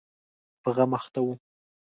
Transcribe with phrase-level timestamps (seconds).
[0.63, 1.27] په غم اخته و.